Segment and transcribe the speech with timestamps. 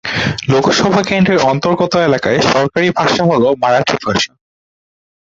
[0.51, 4.31] লোকসভা কেন্দ্রের অন্তর্গত এলাকার সরকারি ভাষা হল মারাঠি ভাষা।